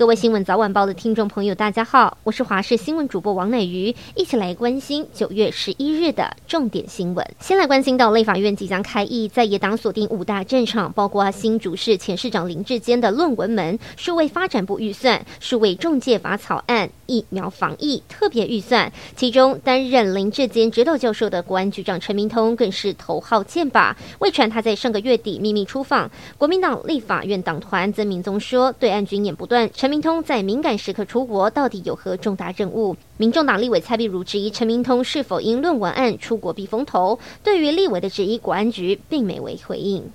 [0.00, 7.22] 各位新闻早晚报的听众朋友，大家好，我是华视新闻主播王乃瑜，一起来关心九月十一日的重点新闻。
[7.38, 18.90] 先来关心到立法院即将开议，在野党锁定五大战场，包括新竹市前市长林志坚的论文门、数位发展部预算、数位中介法草案、疫苗防疫特别预算。
[19.14, 23.94] 其中担任林志坚指导教授的国安局长陈明通更是头号箭靶。
[24.20, 32.96] 未传他在上个月底秘密出访国民党立法院党团，曾明宗说对岸军演不断，陈陈明通在敏感时刻出国，到底有何重大任务？
[33.16, 37.18] 民众党立委蔡碧如质疑陈明通是否因论文案出国避风头？
[37.42, 40.08] 对于立委的质疑，国安局并没为回应。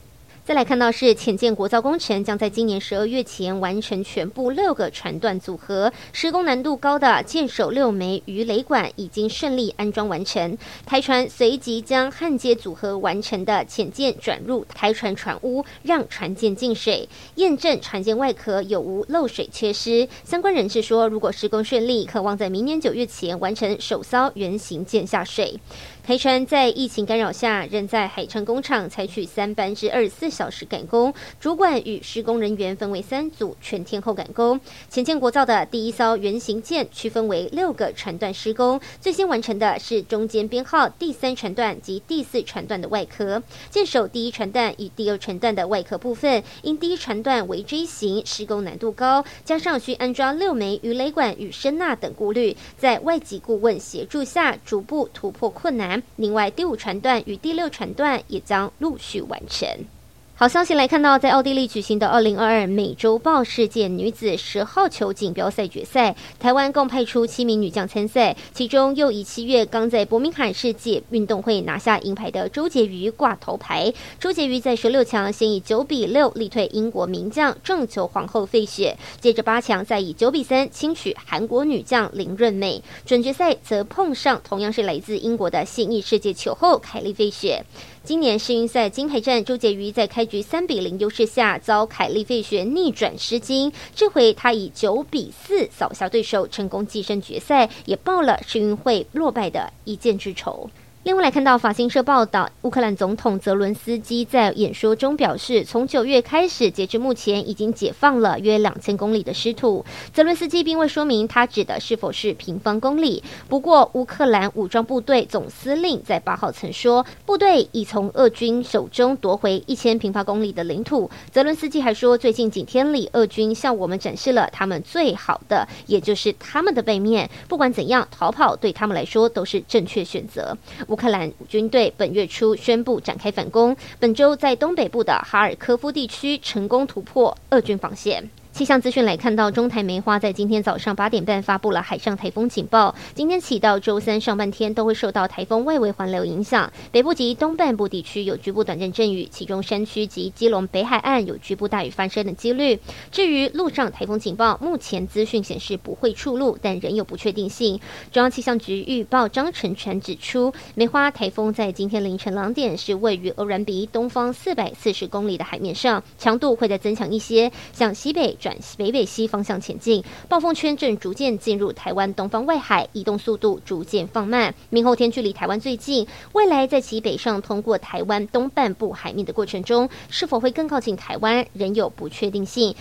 [0.46, 10.56] 再来看到是潜舰国造工程将在今年十二月前完成全部六个船段组合，施工难度高的舰首六枚鱼雷管已经顺利安装完成。
[10.86, 20.08] 台船随即将焊接组合完成的潜舰转入台船船坞，让船舰进水，验证船舰外壳有无漏水缺失。
[20.24, 25.60] 相关人士说，如果施工顺利，可望在明年九月前完成首艘原型舰下水。
[26.06, 34.60] 台船在疫情干扰下，仍在海上工厂采取三班制二十四小时赶工，主管与施工人员分为三组，全天候赶工。
[34.90, 43.42] 前建国造的第一艘原型舰区分为六个船段施工，最先完成的是中间编号第三船段及第四船段的外壳。
[43.70, 56.04] 舰首第一船段与第二船段的外壳部分，因第一船段为锥形，施工难度高，加上需安装六枚鱼雷管与声纳等顾虑，在外籍顾问协助下，逐步突破困难。
[56.18, 59.95] 另外，第五船段与第六船段也将陆续完成。
[60.38, 73.94] 好消息来看到，在奥地利举行的二零二二美洲豹世界女子十号球锦标赛决赛，台湾共派出七名女将参赛，其中又以七月刚在伯明翰世界运动会拿下银牌的周婕妤挂头牌。
[74.20, 87.64] 周婕妤在十六强先以九比六力退英国名将正球皇后费雪，接着八强再以九比三轻取韩国女将林润美，准决赛则碰上同样是来自英国的现役世界球后凯莉费雪。
[88.06, 100.70] 今年世运赛金牌战，周杰瑜在开局三比零优势下遭凯利费雪逆转失金，这回他以九比四扫下对手，成功跻身决赛，也报了世运会落败的一箭之仇。
[101.06, 109.86] 另外来看到法新社报道，乌克兰总统泽伦斯基在演说中表示，从九月开始，截至目前已经解放了约两千公里的失土。
[110.12, 113.24] 泽伦斯基并未说明他指的是否是平方公里。
[113.48, 121.08] 不过，乌克兰武装部队总司令在八号曾说，部队已从俄军手中夺回一千平方公里的领土。
[121.30, 127.30] 泽伦斯基还说，最近几天里，俄军向我们展示了他们最好的，也就是他们的背面。
[127.48, 130.58] 不管怎样，逃跑对他们来说都是正确选择。
[130.96, 138.30] 乌克兰军队本月初宣布展开反攻，本周在东北部的哈尔科夫地区成功突破俄军防线。
[138.56, 142.96] 气象资讯来看到，中台梅花在今天早上八点半发布了海上台风警报。
[143.14, 152.80] 今天起到周三上半天都会受到台风外围环流影响，北部及东半部地区有局部短暂阵雨，其中山区及基隆北海岸有局部大雨发生的几率。
[153.12, 157.78] 至于陆上台风警报，目前资讯显示不会出陆，但仍有不确定性。
[158.14, 168.34] 中央气象局预报张成全指出，梅花台风在今天凌晨两点是位于鹅銮鼻东方四百四十公里的海面上，强度会再增强一些，向西北。
[168.46, 174.54] 转北北西方向前进，暴风圈正逐渐进入台湾东方外海，移动速度逐渐放慢。
[174.70, 182.76] 明后天距离台湾最近，未来在其北上通过台湾东半部海面的过程中，是否会更靠近台湾，仍有不确定性。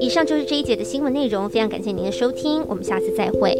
[0.00, 3.54] 以上就是这一节的新闻内容，非常感谢您的收听，我们下次再会。